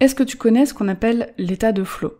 Est-ce 0.00 0.14
que 0.14 0.22
tu 0.22 0.36
connais 0.36 0.64
ce 0.64 0.74
qu'on 0.74 0.86
appelle 0.86 1.34
l'état 1.38 1.72
de 1.72 1.82
flow? 1.82 2.14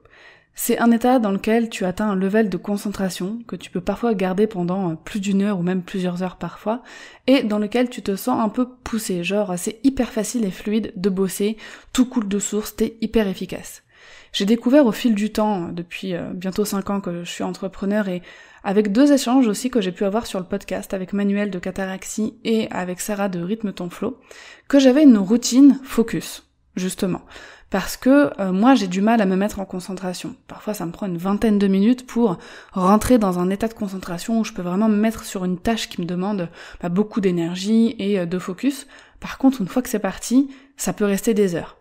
C'est 0.57 0.80
un 0.80 0.91
état 0.91 1.21
dans 1.21 1.30
lequel 1.30 1.71
tu 1.71 1.85
atteins 1.85 2.11
un 2.11 2.16
level 2.16 2.48
de 2.48 2.57
concentration 2.57 3.39
que 3.47 3.55
tu 3.55 3.71
peux 3.71 3.80
parfois 3.80 4.15
garder 4.15 4.48
pendant 4.48 4.91
euh, 4.91 4.95
plus 4.97 5.21
d'une 5.21 5.43
heure 5.43 5.61
ou 5.61 5.62
même 5.62 5.83
plusieurs 5.83 6.25
heures 6.25 6.38
parfois, 6.38 6.83
et 7.29 7.45
dans 7.45 7.61
lequel 7.61 7.88
tu 7.88 8.02
te 8.02 8.16
sens 8.16 8.41
un 8.41 8.49
peu 8.49 8.69
poussé, 8.83 9.23
genre 9.23 9.55
c'est 9.57 9.79
hyper 9.85 10.11
facile 10.11 10.45
et 10.45 10.51
fluide 10.51 10.93
de 10.97 11.09
bosser, 11.09 11.57
tout 11.93 12.07
coule 12.07 12.27
de 12.27 12.41
source, 12.41 12.75
t'es 12.75 12.97
hyper 13.01 13.29
efficace. 13.29 13.85
J'ai 14.33 14.45
découvert 14.45 14.85
au 14.85 14.93
fil 14.93 15.15
du 15.15 15.30
temps, 15.30 15.69
depuis 15.69 16.16
euh, 16.16 16.33
bientôt 16.35 16.65
5 16.65 16.91
ans 16.91 17.01
que 17.01 17.23
je 17.23 17.30
suis 17.30 17.45
entrepreneur 17.45 18.09
et 18.09 18.23
avec 18.65 18.91
deux 18.91 19.13
échanges 19.13 19.47
aussi 19.47 19.71
que 19.71 19.80
j'ai 19.80 19.93
pu 19.93 20.05
avoir 20.05 20.27
sur 20.27 20.41
le 20.41 20.47
podcast 20.47 20.95
avec 20.95 21.13
Manuel 21.13 21.52
de 21.52 21.60
Cataraxie 21.60 22.35
et 22.43 22.69
avec 22.73 22.99
Sarah 22.99 23.29
de 23.29 23.41
Rythme 23.41 23.73
ton 23.73 23.88
flow, 23.88 24.19
que 24.66 24.80
j'avais 24.80 25.05
une 25.05 25.19
routine 25.19 25.79
focus, 25.85 26.49
justement 26.74 27.23
parce 27.71 27.97
que 27.97 28.31
euh, 28.41 28.53
moi 28.53 28.75
j'ai 28.75 28.89
du 28.89 29.01
mal 29.01 29.21
à 29.21 29.27
me 29.27 29.37
mettre 29.37 29.61
en 29.61 29.65
concentration. 29.65 30.35
Parfois 30.47 30.75
ça 30.75 30.87
me 30.87 30.93
prend 30.93 31.07
une 31.07 31.19
vingtaine 31.19 31.59
de 31.59 31.66
minutes 31.66 32.07
pour 32.07 32.38
rentrer 32.73 33.19
dans 33.19 33.38
un 33.38 33.51
état 33.51 33.69
de 33.69 33.75
concentration 33.75 34.41
où 34.41 34.45
je 34.45 34.52
peux 34.52 34.63
vraiment 34.63 34.88
me 34.88 34.97
mettre 34.97 35.25
sur 35.25 35.45
une 35.45 35.59
tâche 35.59 35.88
qui 35.88 36.01
me 36.01 36.07
demande 36.07 36.49
bah, 36.80 36.88
beaucoup 36.88 37.21
d'énergie 37.21 37.95
et 37.99 38.19
euh, 38.19 38.27
de 38.27 38.38
focus. 38.38 38.87
Par 39.21 39.38
contre, 39.38 39.60
une 39.60 39.69
fois 39.69 39.83
que 39.83 39.88
c'est 39.88 39.99
parti, 39.99 40.51
ça 40.77 40.93
peut 40.93 41.05
rester 41.05 41.35
des 41.35 41.55
heures. 41.55 41.77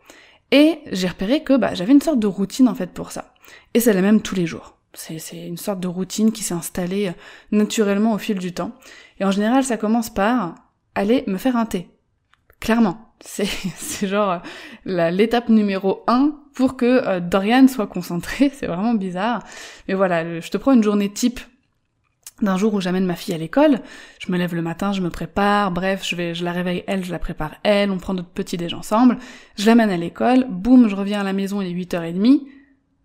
Et 0.52 0.80
j'ai 0.92 1.08
repéré 1.08 1.44
que 1.44 1.58
bah, 1.58 1.74
j'avais 1.74 1.94
une 1.94 2.02
sorte 2.02 2.20
de 2.20 2.28
routine 2.28 2.68
en 2.68 2.76
fait 2.76 2.92
pour 2.92 3.12
ça. 3.12 3.34
Et 3.74 3.80
c'est 3.80 3.94
la 3.94 4.02
même 4.02 4.22
tous 4.22 4.36
les 4.36 4.46
jours. 4.46 4.78
C'est 4.94 5.46
une 5.46 5.58
sorte 5.58 5.80
de 5.80 5.88
routine 5.88 6.32
qui 6.32 6.44
s'est 6.44 6.56
installée 6.56 7.10
euh, 7.10 7.14
naturellement 7.52 8.14
au 8.14 8.18
fil 8.18 8.40
du 8.40 8.54
temps. 8.54 8.72
Et 9.20 9.26
en 9.26 9.32
général, 9.32 9.64
ça 9.64 9.78
commence 9.78 10.10
par 10.10 10.56
aller 10.96 11.24
me 11.28 11.38
faire 11.38 11.56
un 11.56 11.66
thé. 11.66 11.90
Clairement. 12.60 13.07
C'est 13.22 14.08
genre 14.08 14.42
l'étape 14.86 15.50
numéro 15.50 16.04
un 16.08 16.36
pour 16.54 16.78
que 16.78 16.86
euh, 16.86 17.20
Dorian 17.20 17.68
soit 17.68 17.88
concentré. 17.88 18.52
C'est 18.54 18.68
vraiment 18.68 18.94
bizarre. 18.94 19.44
Mais 19.88 19.94
voilà, 19.94 20.40
je 20.40 20.50
te 20.50 20.58
prends 20.58 20.74
une 20.74 20.84
journée 20.84 21.12
type 21.12 21.40
d'un 22.42 22.58
jour 22.58 22.74
où 22.74 22.82
j'amène 22.82 23.06
ma 23.06 23.16
fille 23.16 23.34
à 23.34 23.38
l'école. 23.38 23.80
Je 24.20 24.32
me 24.32 24.38
lève 24.38 24.54
le 24.54 24.62
matin, 24.62 24.94
je 24.94 25.02
me 25.02 25.10
prépare, 25.10 25.72
bref, 25.72 26.06
je 26.08 26.16
vais, 26.16 26.36
je 26.36 26.44
la 26.44 26.52
réveille 26.52 26.84
elle, 26.88 27.04
je 27.04 27.12
la 27.12 27.20
prépare 27.20 27.56
elle, 27.64 27.92
on 27.92 27.98
prend 27.98 28.14
notre 28.14 28.30
petit 28.30 28.58
déj 28.58 28.74
ensemble, 28.74 29.18
je 29.58 29.66
l'amène 29.66 29.90
à 29.90 29.98
l'école, 29.98 30.46
boum, 30.48 30.88
je 30.88 30.96
reviens 30.96 31.22
à 31.22 31.24
la 31.24 31.34
maison, 31.34 31.62
il 31.62 31.68
est 31.68 31.84
8h30, 31.86 32.44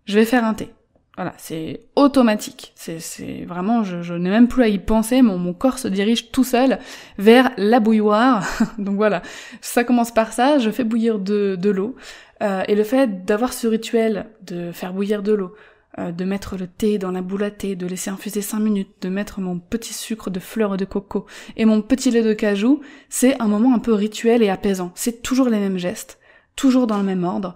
je 0.05 0.15
vais 0.15 0.25
faire 0.25 0.45
un 0.45 0.53
thé. 0.53 0.69
Voilà, 1.15 1.33
c'est 1.37 1.81
automatique. 1.95 2.73
C'est 2.75 3.45
vraiment, 3.47 3.83
je, 3.83 4.01
je 4.01 4.15
n'ai 4.15 4.31
même 4.31 4.47
plus 4.47 4.63
à 4.63 4.67
y 4.67 4.79
penser. 4.79 5.21
Mon, 5.21 5.37
mon 5.37 5.53
corps 5.53 5.77
se 5.77 5.87
dirige 5.87 6.31
tout 6.31 6.43
seul 6.43 6.79
vers 7.19 7.51
la 7.57 7.79
bouilloire. 7.79 8.47
Donc 8.79 8.95
voilà, 8.95 9.21
ça 9.61 9.83
commence 9.83 10.11
par 10.11 10.33
ça. 10.33 10.57
Je 10.57 10.71
fais 10.71 10.83
bouillir 10.83 11.19
de, 11.19 11.55
de 11.55 11.69
l'eau. 11.69 11.95
Euh, 12.41 12.63
et 12.67 12.73
le 12.73 12.83
fait 12.83 13.25
d'avoir 13.25 13.53
ce 13.53 13.67
rituel 13.67 14.25
de 14.41 14.71
faire 14.71 14.91
bouillir 14.91 15.21
de 15.21 15.33
l'eau, 15.33 15.53
euh, 15.99 16.11
de 16.11 16.25
mettre 16.25 16.57
le 16.57 16.65
thé 16.65 16.97
dans 16.97 17.11
la 17.11 17.21
boule 17.21 17.43
à 17.43 17.51
thé, 17.51 17.75
de 17.75 17.85
laisser 17.85 18.09
infuser 18.09 18.41
5 18.41 18.59
minutes, 18.59 18.95
de 19.01 19.09
mettre 19.09 19.39
mon 19.39 19.59
petit 19.59 19.93
sucre 19.93 20.31
de 20.31 20.39
fleurs 20.39 20.77
de 20.77 20.85
coco 20.85 21.27
et 21.55 21.65
mon 21.65 21.83
petit 21.83 22.09
lait 22.09 22.23
de 22.23 22.33
cajou, 22.33 22.81
c'est 23.09 23.39
un 23.39 23.47
moment 23.47 23.75
un 23.75 23.79
peu 23.79 23.93
rituel 23.93 24.41
et 24.41 24.49
apaisant. 24.49 24.91
C'est 24.95 25.21
toujours 25.21 25.47
les 25.47 25.59
mêmes 25.59 25.77
gestes, 25.77 26.19
toujours 26.55 26.87
dans 26.87 26.97
le 26.97 27.03
même 27.03 27.23
ordre 27.23 27.55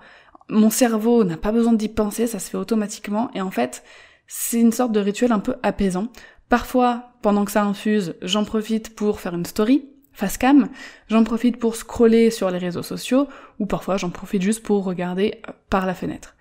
mon 0.50 0.70
cerveau 0.70 1.24
n'a 1.24 1.38
pas 1.38 1.52
besoin 1.52 1.74
d'y 1.74 1.90
penser, 1.90 2.28
ça 2.28 2.40
se 2.40 2.50
fait 2.50 2.58
automatiquement, 2.58 3.30
et 3.34 3.42
en 3.42 3.52
fait, 3.52 3.84
c'est 4.28 4.60
une 4.60 4.72
sorte 4.72 4.92
de 4.92 5.00
rituel 5.00 5.32
un 5.32 5.40
peu 5.40 5.56
apaisant. 5.64 6.08
Parfois, 6.50 7.12
pendant 7.22 7.46
que 7.46 7.52
ça 7.52 7.64
infuse, 7.64 8.16
j'en 8.22 8.46
profite 8.46 8.96
pour 8.96 9.20
faire 9.20 9.36
une 9.36 9.46
story, 9.46 9.86
face 10.14 10.38
cam, 10.38 10.70
j'en 11.10 11.24
profite 11.24 11.58
pour 11.58 11.76
scroller 11.76 12.32
sur 12.32 12.50
les 12.50 12.58
réseaux 12.58 12.84
sociaux, 12.84 13.28
ou 13.60 13.66
parfois 13.66 13.98
j'en 13.98 14.10
profite 14.10 14.42
juste 14.42 14.64
pour 14.64 14.84
regarder 14.84 15.42
euh, 15.48 15.52
par 15.70 15.86
la 15.86 15.94
fenêtre. 15.94 16.36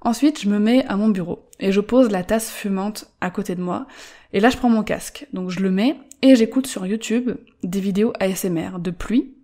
Ensuite, 0.00 0.40
je 0.40 0.48
me 0.48 0.60
mets 0.60 0.84
à 0.86 0.96
mon 0.96 1.08
bureau, 1.08 1.48
et 1.58 1.72
je 1.72 1.80
pose 1.80 2.10
la 2.10 2.22
tasse 2.22 2.50
fumante 2.50 3.12
à 3.20 3.30
côté 3.30 3.56
de 3.56 3.62
moi, 3.62 3.86
et 4.32 4.40
là 4.40 4.50
je 4.50 4.56
prends 4.56 4.70
mon 4.70 4.84
casque, 4.84 5.26
donc 5.32 5.50
je 5.50 5.60
le 5.60 5.70
mets, 5.70 5.96
et 6.22 6.36
j'écoute 6.36 6.68
sur 6.68 6.86
YouTube 6.86 7.32
des 7.64 7.80
vidéos 7.80 8.12
ASMR 8.20 8.78
de 8.78 8.92
pluie, 8.92 9.34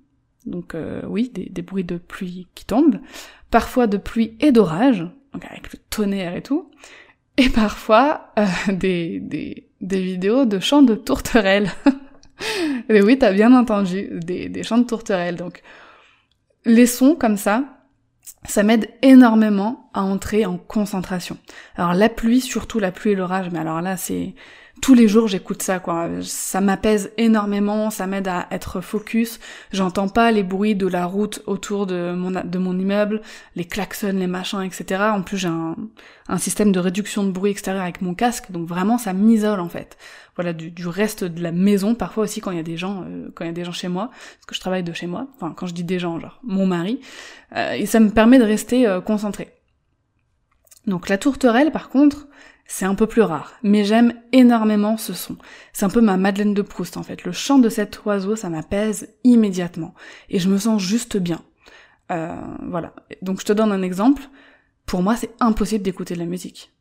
donc 0.46 0.74
euh, 0.74 1.02
oui, 1.08 1.30
des, 1.32 1.46
des, 1.46 1.62
bruits 1.62 1.84
de 1.84 1.96
pluie 1.96 2.46
qui 2.54 2.66
tombent, 2.66 3.00
parfois 3.54 3.86
de 3.86 3.98
pluie 3.98 4.36
et 4.40 4.50
d'orage, 4.50 5.06
avec 5.32 5.72
le 5.72 5.78
tonnerre 5.88 6.34
et 6.34 6.42
tout, 6.42 6.72
et 7.36 7.48
parfois 7.48 8.32
euh, 8.36 8.46
des, 8.72 9.68
vidéos 9.80 10.44
de 10.44 10.58
chants 10.58 10.82
de 10.82 10.96
tourterelles. 10.96 11.70
et 12.88 13.00
oui, 13.00 13.16
t'as 13.16 13.32
bien 13.32 13.56
entendu, 13.56 14.08
des, 14.10 14.48
des 14.48 14.64
chants 14.64 14.78
de 14.78 14.86
tourterelles. 14.88 15.36
Donc 15.36 15.62
les 16.64 16.86
sons 16.86 17.14
comme 17.14 17.36
ça, 17.36 17.62
ça 18.44 18.64
m'aide 18.64 18.88
énormément 19.02 19.88
à 19.94 20.02
entrer 20.02 20.46
en 20.46 20.58
concentration. 20.58 21.38
Alors 21.76 21.94
la 21.94 22.08
pluie, 22.08 22.40
surtout 22.40 22.80
la 22.80 22.90
pluie 22.90 23.12
et 23.12 23.14
l'orage, 23.14 23.50
mais 23.52 23.60
alors 23.60 23.80
là 23.80 23.96
c'est 23.96 24.34
tous 24.84 24.92
les 24.92 25.08
jours 25.08 25.28
j'écoute 25.28 25.62
ça 25.62 25.78
quoi. 25.78 26.10
Ça 26.20 26.60
m'apaise 26.60 27.10
énormément, 27.16 27.88
ça 27.88 28.06
m'aide 28.06 28.28
à 28.28 28.46
être 28.50 28.82
focus. 28.82 29.40
J'entends 29.72 30.08
pas 30.10 30.30
les 30.30 30.42
bruits 30.42 30.74
de 30.74 30.86
la 30.86 31.06
route 31.06 31.42
autour 31.46 31.86
de 31.86 32.12
mon 32.14 32.30
de 32.30 32.58
mon 32.58 32.78
immeuble, 32.78 33.22
les 33.56 33.64
klaxons, 33.64 34.12
les 34.12 34.26
machins, 34.26 34.60
etc. 34.60 35.04
En 35.14 35.22
plus 35.22 35.38
j'ai 35.38 35.48
un, 35.48 35.74
un 36.28 36.36
système 36.36 36.70
de 36.70 36.78
réduction 36.80 37.24
de 37.24 37.30
bruit 37.30 37.50
extérieur 37.50 37.82
avec 37.82 38.02
mon 38.02 38.12
casque, 38.12 38.50
donc 38.50 38.68
vraiment 38.68 38.98
ça 38.98 39.14
m'isole 39.14 39.60
en 39.60 39.70
fait. 39.70 39.96
Voilà 40.36 40.52
du, 40.52 40.70
du, 40.70 40.86
reste 40.86 41.24
de 41.24 41.42
la 41.42 41.52
maison. 41.52 41.94
Parfois 41.94 42.24
aussi 42.24 42.42
quand 42.42 42.50
il 42.50 42.58
y 42.58 42.60
a 42.60 42.64
des 42.64 42.76
gens, 42.76 43.04
euh, 43.06 43.30
quand 43.34 43.44
il 43.44 43.48
y 43.48 43.50
a 43.50 43.54
des 43.54 43.64
gens 43.64 43.72
chez 43.72 43.88
moi, 43.88 44.10
parce 44.10 44.46
que 44.48 44.54
je 44.54 44.60
travaille 44.60 44.82
de 44.82 44.92
chez 44.92 45.06
moi. 45.06 45.28
Enfin 45.36 45.54
quand 45.56 45.66
je 45.66 45.72
dis 45.72 45.84
des 45.84 45.98
gens, 45.98 46.20
genre 46.20 46.40
mon 46.42 46.66
mari, 46.66 47.00
euh, 47.56 47.72
et 47.72 47.86
ça 47.86 48.00
me 48.00 48.10
permet 48.10 48.38
de 48.38 48.44
rester 48.44 48.86
euh, 48.86 49.00
concentré. 49.00 49.48
Donc 50.86 51.08
la 51.08 51.16
tourterelle 51.16 51.72
par 51.72 51.88
contre, 51.88 52.26
c'est 52.66 52.86
un 52.86 52.94
peu 52.94 53.06
plus 53.06 53.22
rare, 53.22 53.54
mais 53.62 53.84
j'aime 53.84 54.14
énormément 54.32 54.96
ce 54.96 55.12
son. 55.12 55.36
C'est 55.72 55.84
un 55.84 55.90
peu 55.90 56.00
ma 56.00 56.16
Madeleine 56.16 56.54
de 56.54 56.62
Proust 56.62 56.96
en 56.96 57.02
fait. 57.02 57.24
Le 57.24 57.32
chant 57.32 57.58
de 57.58 57.68
cet 57.68 58.04
oiseau, 58.04 58.36
ça 58.36 58.48
m'apaise 58.48 59.14
immédiatement. 59.22 59.94
Et 60.30 60.38
je 60.38 60.48
me 60.48 60.58
sens 60.58 60.82
juste 60.82 61.16
bien. 61.16 61.42
Euh, 62.10 62.34
voilà. 62.62 62.94
Donc 63.22 63.40
je 63.40 63.46
te 63.46 63.52
donne 63.52 63.72
un 63.72 63.82
exemple. 63.82 64.22
Pour 64.86 65.02
moi, 65.02 65.16
c'est 65.16 65.30
impossible 65.40 65.84
d'écouter 65.84 66.14
de 66.14 66.20
la 66.20 66.26
musique. 66.26 66.73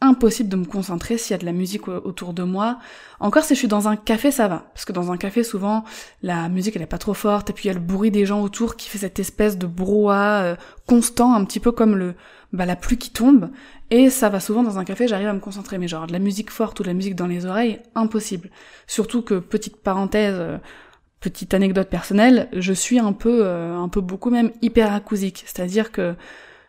Impossible 0.00 0.48
de 0.48 0.56
me 0.56 0.64
concentrer 0.64 1.18
s'il 1.18 1.32
y 1.32 1.34
a 1.34 1.38
de 1.38 1.44
la 1.44 1.52
musique 1.52 1.88
autour 1.88 2.32
de 2.32 2.44
moi. 2.44 2.78
Encore 3.18 3.42
si 3.42 3.54
je 3.54 3.58
suis 3.58 3.68
dans 3.68 3.88
un 3.88 3.96
café, 3.96 4.30
ça 4.30 4.46
va. 4.46 4.70
Parce 4.72 4.84
que 4.84 4.92
dans 4.92 5.10
un 5.10 5.16
café, 5.16 5.42
souvent, 5.42 5.84
la 6.22 6.48
musique, 6.48 6.76
elle 6.76 6.82
est 6.82 6.86
pas 6.86 6.98
trop 6.98 7.14
forte. 7.14 7.50
Et 7.50 7.52
puis 7.52 7.64
il 7.64 7.66
y 7.68 7.70
a 7.70 7.74
le 7.74 7.80
bruit 7.80 8.12
des 8.12 8.24
gens 8.24 8.40
autour 8.42 8.76
qui 8.76 8.88
fait 8.88 8.98
cette 8.98 9.18
espèce 9.18 9.58
de 9.58 9.66
brouhaha 9.66 10.42
euh, 10.42 10.56
constant, 10.86 11.34
un 11.34 11.44
petit 11.44 11.58
peu 11.58 11.72
comme 11.72 11.96
le, 11.96 12.14
bah, 12.52 12.64
la 12.64 12.76
pluie 12.76 12.96
qui 12.96 13.10
tombe. 13.10 13.50
Et 13.90 14.08
ça 14.10 14.28
va 14.28 14.38
souvent 14.38 14.62
dans 14.62 14.78
un 14.78 14.84
café, 14.84 15.08
j'arrive 15.08 15.28
à 15.28 15.32
me 15.32 15.40
concentrer, 15.40 15.78
mais 15.78 15.88
genre 15.88 16.06
de 16.06 16.12
la 16.12 16.18
musique 16.18 16.50
forte 16.50 16.78
ou 16.78 16.82
de 16.82 16.88
la 16.88 16.94
musique 16.94 17.16
dans 17.16 17.26
les 17.26 17.46
oreilles, 17.46 17.80
impossible. 17.94 18.50
Surtout 18.86 19.22
que, 19.22 19.38
petite 19.38 19.78
parenthèse, 19.78 20.36
euh, 20.38 20.58
petite 21.20 21.54
anecdote 21.54 21.88
personnelle, 21.88 22.48
je 22.52 22.72
suis 22.72 22.98
un 22.98 23.12
peu, 23.12 23.40
euh, 23.44 23.76
un 23.76 23.88
peu 23.88 24.00
beaucoup 24.00 24.30
même 24.30 24.52
hyperacousique. 24.62 25.42
C'est-à-dire 25.46 25.90
que 25.90 26.14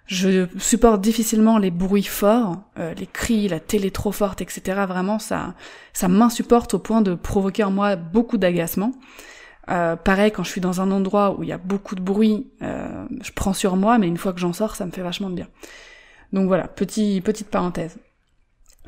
je 0.10 0.48
supporte 0.58 1.02
difficilement 1.02 1.58
les 1.58 1.72
bruits 1.72 2.04
forts, 2.04 2.58
euh, 2.80 2.94
les 2.96 3.06
cris, 3.06 3.48
la 3.48 3.60
télé 3.60 3.92
trop 3.92 4.12
forte, 4.12 4.42
etc. 4.42 4.62
Vraiment, 4.88 5.20
ça, 5.20 5.54
ça 5.94 6.08
m'insupporte 6.08 6.74
au 6.74 6.80
point 6.80 7.02
de 7.02 7.14
provoquer 7.14 7.64
en 7.64 7.72
moi 7.72 7.96
beaucoup 7.96 8.38
d'agacement. 8.38 8.92
pareil, 9.68 10.32
quand 10.32 10.44
je 10.44 10.50
suis 10.50 10.62
dans 10.62 10.82
un 10.82 10.90
endroit 10.90 11.38
où 11.38 11.44
il 11.44 11.50
y 11.50 11.52
a 11.52 11.60
beaucoup 11.60 11.94
de 11.94 12.02
bruit, 12.02 12.48
je 12.60 13.32
prends 13.36 13.54
sur 13.54 13.76
moi, 13.76 14.00
mais 14.00 14.08
une 14.08 14.18
fois 14.18 14.34
que 14.34 14.40
j'en 14.40 14.54
sors, 14.54 14.76
ça 14.76 14.86
me 14.88 14.92
fait 14.92 15.04
vachement 15.04 15.30
de 15.30 15.36
bien. 15.36 15.48
Donc 16.34 16.48
voilà, 16.48 16.68
petit, 16.68 17.22
petite 17.22 17.50
parenthèse. 17.50 17.98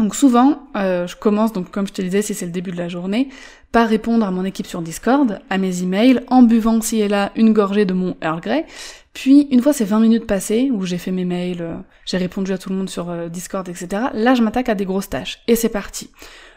Donc 0.02 0.16
souvent, 0.16 0.64
euh, 0.76 1.06
je 1.06 1.16
commence, 1.16 1.54
donc 1.54 1.70
comme 1.70 1.86
je 1.86 1.94
te 1.94 2.02
disais, 2.02 2.24
si 2.24 2.34
c'est 2.34 2.48
le 2.48 2.52
début 2.52 2.72
de 2.72 2.78
la 2.78 2.88
journée, 2.88 3.30
par 3.72 3.88
répondre 3.88 4.26
à 4.26 4.32
mon 4.32 4.44
équipe 4.44 4.66
sur 4.66 4.82
Discord, 4.82 5.40
à 5.52 5.60
mes 5.60 5.84
emails, 5.84 6.22
en 6.28 6.42
buvant 6.42 6.82
ci 6.82 7.02
et 7.02 7.08
là 7.08 7.32
une 7.36 7.54
gorgée 7.54 7.86
de 7.86 7.94
mon 7.94 8.18
Earl 8.20 8.42
Grey. 8.42 8.66
Puis 9.14 9.48
une 9.52 9.62
fois 9.62 9.74
ces 9.74 9.86
20 9.86 10.00
minutes 10.00 10.26
passées, 10.26 10.72
où 10.74 10.88
j'ai 10.88 10.98
fait 10.98 11.12
mes 11.12 11.24
mails, 11.24 11.62
euh, 11.62 11.76
j'ai 12.06 12.18
répondu 12.18 12.52
à 12.52 12.58
tout 12.58 12.72
le 12.72 12.78
monde 12.78 12.90
sur 12.90 13.12
euh, 13.12 13.30
Discord, 13.30 13.70
etc., 13.70 14.06
là 14.14 14.34
je 14.34 14.42
m'attaque 14.42 14.70
à 14.70 14.76
des 14.76 14.86
grosses 14.86 15.10
tâches. 15.10 15.44
Et 15.48 15.56
c'est 15.56 15.70
parti. 15.70 16.10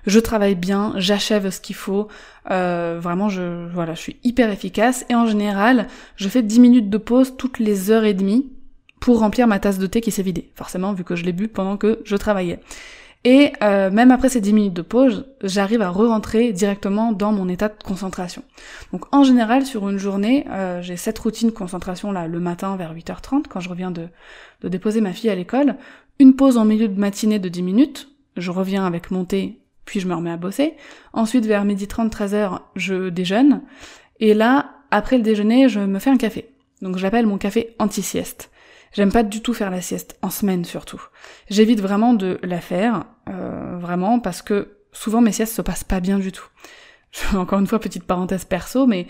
Je 0.07 0.21
travaille 0.21 0.55
bien, 0.55 0.95
j'achève 0.97 1.51
ce 1.51 1.61
qu'il 1.61 1.77
faut, 1.77 2.09
vraiment 2.47 3.29
je 3.29 3.69
voilà, 3.75 3.93
je 3.93 4.01
suis 4.01 4.17
hyper 4.25 4.51
efficace, 4.51 5.05
et 5.11 5.15
en 5.15 5.27
général, 5.27 5.87
je 6.17 6.29
fais 6.31 6.43
10 6.43 6.61
minutes 6.61 6.91
de 6.91 6.99
pause 6.99 7.37
toutes 7.37 7.59
les 7.59 7.91
heures 7.91 8.05
et 8.05 8.15
demie, 8.15 8.51
pour 9.05 9.19
remplir 9.19 9.47
ma 9.47 9.59
tasse 9.59 9.79
de 9.79 9.87
thé 9.87 10.01
qui 10.01 10.11
s'est 10.11 10.23
vidée. 10.23 10.51
Forcément, 10.55 10.95
vu 10.95 11.05
que 11.05 11.15
je 11.15 11.25
l'ai 11.25 11.35
bu 11.35 11.47
pendant 11.47 11.77
que 11.77 12.01
je 12.07 12.17
travaillais. 12.17 12.61
Et 13.27 13.55
euh, 13.63 13.91
même 13.91 14.11
après 14.11 14.29
ces 14.29 14.43
10 14.43 14.53
minutes 14.53 14.75
de 14.75 14.83
pause, 14.83 15.27
j'arrive 15.43 15.81
à 15.81 15.91
re-rentrer 15.91 16.53
directement 16.53 17.13
dans 17.13 17.33
mon 17.33 17.49
état 17.49 17.69
de 17.69 17.83
concentration. 17.83 18.43
Donc 18.93 19.07
en 19.13 19.25
général, 19.25 19.65
sur 19.65 19.89
une 19.89 19.97
journée, 19.97 20.45
euh, 20.51 20.83
j'ai 20.83 20.97
cette 20.97 21.19
routine 21.19 21.49
de 21.49 21.55
concentration 21.55 22.13
là 22.13 22.27
le 22.27 22.39
matin 22.39 22.77
vers 22.77 22.95
8h30 22.95 23.45
quand 23.49 23.61
je 23.61 23.71
reviens 23.71 23.91
de, 23.91 24.09
de 24.61 24.69
déposer 24.69 25.01
ma 25.01 25.13
fille 25.13 25.31
à 25.31 25.35
l'école, 25.35 25.77
une 26.19 26.37
pause 26.37 26.59
en 26.59 26.67
milieu 26.67 26.87
de 26.87 27.01
matinée 27.01 27.39
de 27.39 27.49
10 27.49 27.63
minutes, 27.63 28.09
je 28.37 28.51
reviens 28.51 28.85
avec 28.85 29.11
mon 29.11 29.25
thé, 29.25 29.59
puis 29.87 30.01
je 30.01 30.07
me 30.07 30.15
remets 30.15 30.31
à 30.31 30.37
bosser. 30.37 30.75
Ensuite, 31.13 31.47
vers 31.47 31.65
midi 31.65 31.87
30, 31.89 32.15
13h, 32.15 32.61
je 32.77 33.09
déjeune. 33.09 33.63
Et 34.21 34.35
là, 34.35 34.71
après 34.91 35.17
le 35.17 35.23
déjeuner, 35.23 35.69
je 35.69 35.81
me 35.81 35.99
fais 35.99 36.11
un 36.11 36.17
café. 36.17 36.51
Donc 36.83 36.99
j'appelle 36.99 37.27
mon 37.27 37.39
café 37.39 37.75
anti-sieste. 37.79 38.51
J'aime 38.95 39.13
pas 39.13 39.23
du 39.23 39.43
tout 39.43 39.53
faire 39.53 39.71
la 39.71 39.81
sieste, 39.81 40.17
en 40.23 40.31
semaine 40.31 40.65
surtout. 40.65 41.03
J'évite 41.51 41.81
vraiment 41.81 42.15
de 42.15 42.39
la 42.43 42.61
faire, 42.61 43.05
euh, 43.29 43.77
vraiment, 43.79 44.21
parce 44.21 44.41
que 44.41 44.77
souvent 44.93 45.21
mes 45.21 45.33
siestes 45.33 45.55
se 45.55 45.63
passent 45.63 45.85
pas 45.85 46.01
bien 46.01 46.19
du 46.19 46.33
tout. 46.33 46.47
Encore 47.35 47.59
une 47.59 47.67
fois, 47.67 47.81
petite 47.81 48.05
parenthèse 48.05 48.45
perso, 48.45 48.87
mais 48.87 49.07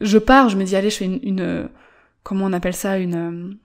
je 0.00 0.18
pars, 0.18 0.48
je 0.48 0.56
me 0.56 0.64
dis 0.64 0.76
allez, 0.76 0.90
je 0.90 0.96
fais 0.96 1.04
une, 1.04 1.20
une 1.22 1.68
comment 2.22 2.46
on 2.46 2.52
appelle 2.52 2.74
ça, 2.74 2.98
une 2.98 3.58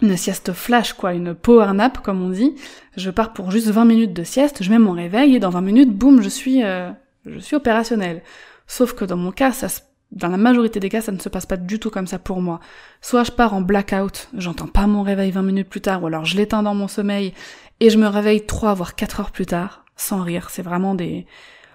une 0.00 0.16
sieste 0.16 0.52
flash, 0.52 0.92
quoi, 0.94 1.14
une 1.14 1.34
power 1.34 1.72
nap, 1.74 1.98
comme 2.02 2.22
on 2.22 2.30
dit. 2.30 2.54
Je 2.96 3.10
pars 3.10 3.32
pour 3.32 3.50
juste 3.50 3.68
20 3.68 3.84
minutes 3.84 4.12
de 4.12 4.24
sieste, 4.24 4.62
je 4.62 4.70
mets 4.70 4.78
mon 4.78 4.92
réveil 4.92 5.36
et 5.36 5.40
dans 5.40 5.50
20 5.50 5.60
minutes, 5.60 5.90
boum, 5.96 6.22
je 6.22 6.28
suis, 6.28 6.64
euh, 6.64 6.90
je 7.24 7.38
suis 7.38 7.56
opérationnelle. 7.56 8.22
Sauf 8.66 8.94
que 8.94 9.04
dans 9.04 9.16
mon 9.16 9.30
cas, 9.32 9.52
ça 9.52 9.68
se 9.68 9.80
dans 10.12 10.28
la 10.28 10.36
majorité 10.36 10.78
des 10.78 10.88
cas, 10.88 11.00
ça 11.00 11.12
ne 11.12 11.18
se 11.18 11.28
passe 11.28 11.46
pas 11.46 11.56
du 11.56 11.78
tout 11.78 11.90
comme 11.90 12.06
ça 12.06 12.18
pour 12.18 12.40
moi. 12.40 12.60
Soit 13.00 13.24
je 13.24 13.32
pars 13.32 13.54
en 13.54 13.62
blackout, 13.62 14.28
j'entends 14.36 14.66
pas 14.66 14.86
mon 14.86 15.02
réveil 15.02 15.30
20 15.30 15.42
minutes 15.42 15.68
plus 15.68 15.80
tard, 15.80 16.02
ou 16.02 16.06
alors 16.06 16.24
je 16.24 16.36
l'éteins 16.36 16.62
dans 16.62 16.74
mon 16.74 16.88
sommeil, 16.88 17.32
et 17.80 17.90
je 17.90 17.98
me 17.98 18.06
réveille 18.06 18.44
3 18.44 18.74
voire 18.74 18.94
4 18.94 19.20
heures 19.20 19.30
plus 19.30 19.46
tard, 19.46 19.84
sans 19.96 20.22
rire. 20.22 20.50
C'est 20.50 20.62
vraiment 20.62 20.94
des... 20.94 21.26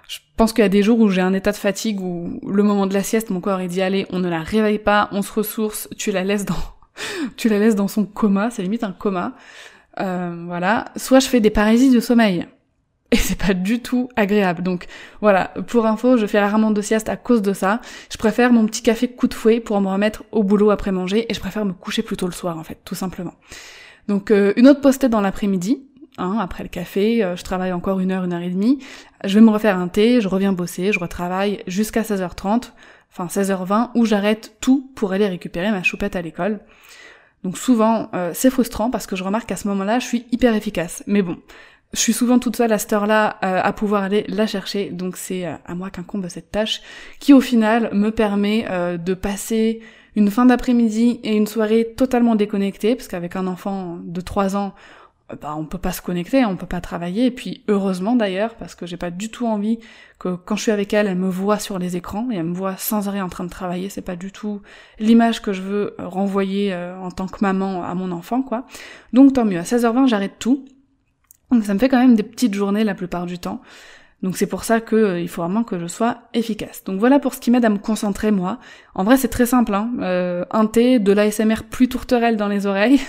Je 0.08 0.20
pense 0.38 0.54
qu'il 0.54 0.62
y 0.62 0.66
a 0.66 0.70
des 0.70 0.84
jours 0.84 1.00
où 1.00 1.10
j'ai 1.10 1.22
un 1.22 1.34
état 1.34 1.52
de 1.52 1.58
fatigue, 1.58 2.00
où 2.00 2.40
le 2.48 2.64
moment 2.64 2.86
de 2.86 2.94
la 2.94 3.04
sieste, 3.04 3.32
mon 3.32 3.42
corps 3.42 3.60
il 3.60 3.68
dit 3.68 3.82
allez, 3.82 4.06
on 4.12 4.20
ne 4.20 4.30
la 4.30 4.42
réveille 4.42 4.80
pas, 4.80 5.10
on 5.12 5.22
se 5.22 5.34
ressource, 5.34 5.90
tu 5.98 6.12
la 6.12 6.24
laisses 6.24 6.46
dans... 6.46 6.56
tu 7.38 7.50
la 7.50 7.60
laisses 7.60 7.76
dans 7.76 7.88
son 7.88 8.06
coma, 8.06 8.52
c'est 8.52 8.62
limite 8.62 8.84
un 8.84 8.92
coma. 8.92 9.34
Euh, 10.00 10.44
voilà. 10.46 10.86
Soit 10.96 11.20
je 11.20 11.28
fais 11.28 11.40
des 11.40 11.50
parésies 11.50 11.90
de 11.90 12.00
sommeil 12.00 12.48
et 13.12 13.16
c'est 13.16 13.38
pas 13.38 13.54
du 13.54 13.82
tout 13.82 14.10
agréable. 14.16 14.64
Donc 14.64 14.88
voilà, 15.22 15.54
pour 15.68 15.86
info, 15.86 16.18
je 16.18 16.26
fais 16.26 16.40
rarement 16.40 16.72
de 16.72 16.82
sieste 16.82 17.10
à 17.10 17.16
cause 17.16 17.42
de 17.42 17.54
ça. 17.54 17.82
Je 18.12 18.18
préfère 18.18 18.52
mon 18.52 18.66
petit 18.66 18.82
café 18.82 19.08
coup 19.08 19.28
de 19.28 19.34
fouet 19.34 19.60
pour 19.60 19.80
me 19.82 19.88
remettre 19.88 20.24
au 20.32 20.44
boulot 20.44 20.72
après 20.72 20.92
manger 20.92 21.26
et 21.30 21.34
je 21.34 21.40
préfère 21.40 21.66
me 21.66 21.74
coucher 21.74 22.02
plus 22.02 22.18
tôt 22.18 22.26
le 22.26 22.34
soir 22.34 22.58
en 22.58 22.64
fait, 22.64 22.80
tout 22.84 22.96
simplement. 22.96 23.34
Donc 24.08 24.32
euh, 24.32 24.54
une 24.58 24.68
autre 24.68 24.82
postée 24.82 25.10
dans 25.10 25.22
l'après-midi, 25.22 25.84
hein, 26.18 26.38
après 26.40 26.64
le 26.64 26.70
café, 26.70 27.24
euh, 27.24 27.36
je 27.36 27.44
travaille 27.44 27.74
encore 27.74 28.00
une 28.00 28.12
heure, 28.12 28.24
une 28.24 28.34
heure 28.34 28.42
et 28.42 28.50
demie, 28.50 28.80
je 29.24 29.36
vais 29.36 29.46
me 29.46 29.52
refaire 29.52 29.78
un 29.78 29.88
thé, 29.88 30.22
je 30.22 30.28
reviens 30.28 30.54
bosser, 30.54 30.92
je 30.92 31.00
retravaille 31.00 31.64
jusqu'à 31.68 32.02
16h30, 32.02 32.72
enfin 33.12 33.28
16h20, 33.28 33.92
où 33.96 34.06
j'arrête 34.06 34.56
tout 34.62 34.92
pour 34.96 35.14
aller 35.14 35.28
récupérer 35.28 35.72
ma 35.72 35.84
choupette 35.84 36.16
à 36.16 36.22
l'école. 36.22 36.60
Donc 37.44 37.58
souvent, 37.58 38.10
euh, 38.14 38.32
c'est 38.34 38.50
frustrant 38.50 38.90
parce 38.90 39.08
que 39.08 39.16
je 39.16 39.24
remarque 39.24 39.48
qu'à 39.48 39.56
ce 39.56 39.68
moment-là, 39.68 40.00
je 40.00 40.06
suis 40.06 40.26
hyper 40.32 40.56
efficace. 40.56 41.04
Mais 41.08 41.22
bon, 41.22 41.38
je 41.94 42.00
suis 42.00 42.14
souvent 42.14 42.38
toute 42.40 42.58
seule 42.58 42.74
à 42.74 42.78
cette 42.78 42.94
heure-là 42.94 43.38
euh, 43.44 43.62
à 43.64 43.74
pouvoir 43.74 44.04
aller 44.04 44.26
la 44.28 44.46
chercher, 44.46 44.90
donc 44.90 45.16
c'est 45.16 45.46
euh, 45.46 45.56
à 45.66 45.74
moi 45.74 45.90
qu'incombe 45.90 46.28
cette 46.28 46.52
tâche, 46.52 46.82
qui 47.20 47.34
au 47.34 47.42
final 47.42 47.90
me 47.94 48.12
permet 48.12 48.66
euh, 48.70 48.98
de 48.98 49.14
passer 49.14 49.82
une 50.16 50.30
fin 50.30 50.46
d'après-midi 50.46 51.20
et 51.24 51.36
une 51.36 51.48
soirée 51.48 51.94
totalement 51.96 52.36
déconnectée, 52.36 52.96
parce 52.96 53.08
qu'avec 53.08 53.36
un 53.36 53.48
enfant 53.48 54.00
de 54.04 54.20
3 54.20 54.58
ans, 54.58 54.74
bah, 55.42 55.56
on 55.58 55.66
peut 55.66 55.78
pas 55.78 55.92
se 55.92 56.02
connecter, 56.02 56.44
on 56.46 56.56
peut 56.56 56.66
pas 56.66 56.82
travailler, 56.82 57.26
et 57.26 57.32
puis 57.32 57.64
heureusement 57.68 58.16
d'ailleurs, 58.16 58.56
parce 58.56 58.76
que 58.76 58.86
j'ai 58.86 58.98
pas 58.98 59.12
du 59.12 59.30
tout 59.30 59.46
envie 59.46 59.80
que 60.20 60.36
quand 60.36 60.56
je 60.56 60.64
suis 60.64 60.72
avec 60.72 60.94
elle, 60.94 61.08
elle 61.08 61.18
me 61.18 61.30
voit 61.30 61.60
sur 61.60 61.80
les 61.80 61.96
écrans, 61.96 62.28
et 62.32 62.36
elle 62.36 62.46
me 62.46 62.56
voit 62.56 62.76
sans 62.78 63.08
arrêt 63.08 63.22
en 63.22 63.30
train 63.30 63.44
de 63.44 63.50
travailler, 63.50 63.90
c'est 63.90 64.02
pas 64.02 64.16
du 64.16 64.32
tout 64.32 64.62
l'image 65.00 65.42
que 65.42 65.54
je 65.54 65.62
veux 65.62 65.96
renvoyer 66.00 66.76
en 66.76 67.12
tant 67.12 67.28
que 67.28 67.38
maman 67.42 67.84
à 67.84 67.94
mon 67.94 68.12
enfant, 68.12 68.42
quoi. 68.42 68.66
Donc 69.14 69.34
tant 69.34 69.46
mieux, 69.46 69.60
à 69.60 69.64
16h20 69.64 70.08
j'arrête 70.08 70.40
tout, 70.40 70.66
donc 71.52 71.64
ça 71.64 71.74
me 71.74 71.80
fait 71.80 71.90
quand 71.90 72.00
même 72.00 72.16
des 72.16 72.24
petites 72.24 72.54
journées 72.54 72.84
la 72.84 72.96
plupart 72.96 73.26
du 73.26 73.40
temps. 73.40 73.62
Donc 74.24 74.36
c'est 74.36 74.48
pour 74.48 74.64
ça 74.64 74.82
que 74.82 74.96
euh, 74.96 75.22
il 75.22 75.30
faut 75.30 75.44
vraiment 75.44 75.64
que 75.64 75.78
je 75.80 75.86
sois 75.86 76.18
efficace. 76.34 76.84
Donc 76.84 77.00
voilà 77.00 77.20
pour 77.20 77.36
ce 77.36 77.40
qui 77.40 77.52
m'aide 77.52 77.66
à 77.66 77.70
me 77.70 77.78
concentrer 77.78 78.32
moi. 78.32 78.58
En 78.96 79.04
vrai 79.04 79.16
c'est 79.18 79.28
très 79.28 79.46
simple, 79.46 79.74
hein. 79.76 79.92
Euh, 80.02 80.44
un 80.52 80.66
thé, 80.66 80.98
de 81.00 81.12
l'ASMR 81.12 81.64
plus 81.70 81.88
tourterelle 81.88 82.36
dans 82.36 82.48
les 82.48 82.66
oreilles, 82.66 83.00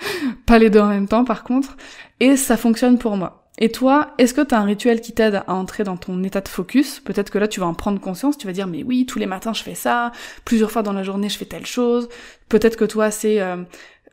pas 0.46 0.58
les 0.58 0.68
deux 0.68 0.80
en 0.80 0.88
même 0.88 1.08
temps 1.08 1.24
par 1.24 1.42
contre, 1.42 1.76
et 2.20 2.36
ça 2.36 2.56
fonctionne 2.56 2.98
pour 2.98 3.16
moi. 3.16 3.48
Et 3.60 3.70
toi, 3.70 4.12
est-ce 4.18 4.34
que 4.34 4.40
tu 4.40 4.54
as 4.54 4.60
un 4.60 4.64
rituel 4.64 5.00
qui 5.00 5.12
t'aide 5.12 5.42
à 5.46 5.52
entrer 5.52 5.82
dans 5.82 5.96
ton 5.96 6.22
état 6.22 6.40
de 6.40 6.48
focus? 6.48 7.00
Peut-être 7.00 7.30
que 7.30 7.38
là 7.38 7.48
tu 7.48 7.58
vas 7.58 7.66
en 7.66 7.74
prendre 7.74 8.00
conscience, 8.00 8.38
tu 8.38 8.46
vas 8.46 8.52
dire 8.52 8.68
mais 8.68 8.84
oui, 8.84 9.06
tous 9.06 9.18
les 9.18 9.26
matins 9.26 9.54
je 9.54 9.62
fais 9.62 9.74
ça, 9.74 10.12
plusieurs 10.44 10.70
fois 10.70 10.82
dans 10.82 10.92
la 10.92 11.02
journée 11.02 11.30
je 11.30 11.38
fais 11.38 11.46
telle 11.46 11.66
chose. 11.66 12.08
Peut-être 12.48 12.76
que 12.76 12.84
toi 12.84 13.10
c'est 13.10 13.40
euh, 13.40 13.56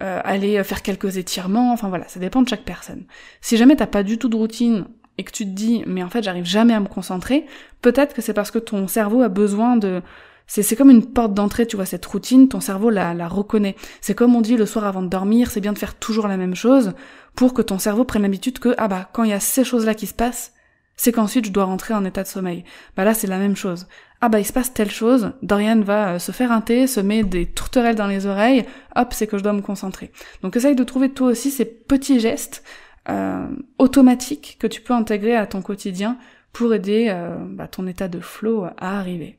euh, 0.02 0.22
aller 0.24 0.64
faire 0.64 0.82
quelques 0.82 1.18
étirements, 1.18 1.72
enfin 1.72 1.90
voilà, 1.90 2.08
ça 2.08 2.20
dépend 2.20 2.42
de 2.42 2.50
chaque 2.50 2.64
personne. 2.64 3.06
Si 3.42 3.58
jamais 3.58 3.76
t'as 3.76 3.88
pas 3.88 4.04
du 4.04 4.18
tout 4.18 4.30
de 4.30 4.36
routine 4.36 4.86
et 5.18 5.24
que 5.24 5.32
tu 5.32 5.46
te 5.46 5.52
dis 5.52 5.84
mais 5.88 6.04
en 6.04 6.10
fait 6.10 6.24
j'arrive 6.24 6.46
jamais 6.46 6.74
à 6.74 6.80
me 6.80 6.88
concentrer, 6.88 7.46
peut-être 7.82 8.14
que 8.14 8.22
c'est 8.22 8.34
parce 8.34 8.52
que 8.52 8.60
ton 8.60 8.88
cerveau 8.88 9.22
a 9.22 9.30
besoin 9.30 9.78
de 9.78 10.02
c'est 10.48 10.76
comme 10.76 10.92
une 10.92 11.06
porte 11.06 11.34
d'entrée, 11.34 11.66
tu 11.66 11.76
vois, 11.76 11.86
cette 11.86 12.06
routine, 12.06 12.48
ton 12.48 12.60
cerveau 12.60 12.90
la, 12.90 13.14
la 13.14 13.28
reconnaît. 13.28 13.76
C'est 14.02 14.14
comme 14.14 14.36
on 14.36 14.42
dit 14.42 14.58
le 14.58 14.66
soir 14.66 14.86
avant 14.86 15.02
de 15.02 15.08
dormir, 15.08 15.50
c'est 15.50 15.62
bien 15.62 15.74
de 15.74 15.80
faire 15.80 15.96
toujours 15.96 16.28
la 16.28 16.38
même 16.38 16.56
chose 16.56 16.94
pour 17.36 17.54
que 17.54 17.62
ton 17.62 17.80
cerveau 17.80 18.06
prenne 18.06 18.22
l'habitude 18.22 18.60
que, 18.60 18.76
ah 18.78 18.88
bah, 18.88 19.10
quand 19.12 19.24
il 19.24 19.32
y 19.32 19.34
a 19.34 19.40
ces 19.40 19.64
choses-là 19.64 19.96
qui 19.96 20.08
se 20.08 20.14
passent, 20.14 20.54
c'est 20.96 21.12
qu'ensuite 21.12 21.46
je 21.46 21.52
dois 21.52 21.66
rentrer 21.66 21.94
en 21.94 22.06
état 22.06 22.24
de 22.24 22.28
sommeil. 22.28 22.64
Bah 22.96 23.04
là 23.04 23.14
c'est 23.14 23.28
la 23.28 23.38
même 23.38 23.56
chose. 23.56 23.88
Ah 24.22 24.30
bah 24.30 24.40
il 24.40 24.46
se 24.46 24.54
passe 24.54 24.74
telle 24.74 24.92
chose, 24.92 25.32
Dorian 25.42 25.82
va 25.82 26.14
euh, 26.14 26.20
se 26.20 26.32
faire 26.32 26.52
un 26.52 26.62
thé, 26.62 26.88
se 26.88 27.00
met 27.00 27.24
des 27.24 27.46
tourterelles 27.46 27.96
dans 27.96 28.08
les 28.08 28.26
oreilles, 28.26 28.66
hop 28.96 29.14
c'est 29.14 29.28
que 29.28 29.38
je 29.38 29.44
dois 29.44 29.54
me 29.54 29.62
concentrer. 29.62 30.12
Donc 30.42 30.56
essaye 30.56 30.76
de 30.76 30.84
trouver 30.84 31.10
toi 31.10 31.28
aussi 31.28 31.52
ces 31.52 31.66
petits 31.66 32.20
gestes 32.20 32.64
euh, 33.10 33.48
automatiques 33.78 34.58
que 34.60 34.68
tu 34.68 34.82
peux 34.82 34.94
intégrer 34.94 35.36
à 35.36 35.46
ton 35.46 35.62
quotidien 35.62 36.18
pour 36.54 36.74
aider 36.74 37.08
euh, 37.10 37.36
bah, 37.38 37.68
ton 37.68 37.86
état 37.86 38.08
de 38.08 38.20
flow 38.20 38.64
à 38.64 38.98
arriver. 38.98 39.38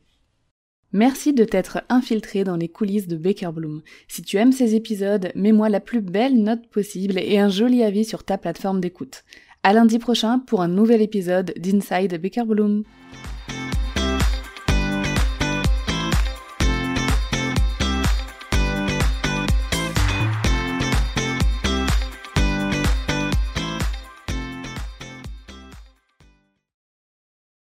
Merci 0.92 1.32
de 1.32 1.44
t'être 1.44 1.82
infiltré 1.88 2.44
dans 2.44 2.56
les 2.56 2.68
coulisses 2.68 3.08
de 3.08 3.16
Baker 3.16 3.50
Bloom. 3.52 3.82
Si 4.06 4.22
tu 4.22 4.36
aimes 4.36 4.52
ces 4.52 4.74
épisodes, 4.76 5.32
mets-moi 5.34 5.68
la 5.68 5.80
plus 5.80 6.00
belle 6.00 6.42
note 6.42 6.68
possible 6.68 7.18
et 7.18 7.38
un 7.38 7.48
joli 7.48 7.82
avis 7.82 8.04
sur 8.04 8.24
ta 8.24 8.38
plateforme 8.38 8.80
d'écoute. 8.80 9.25
À 9.66 9.73
lundi 9.73 9.99
prochain 9.99 10.38
pour 10.38 10.62
un 10.62 10.68
nouvel 10.68 11.02
épisode 11.02 11.52
d'Inside 11.56 12.23
Baker 12.23 12.44
Bloom. 12.44 12.85